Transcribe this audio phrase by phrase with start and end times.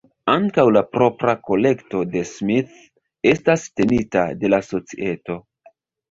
[0.31, 2.79] Ankaŭ la propra kolekto de Smith
[3.33, 5.37] estas tenita de la Societo.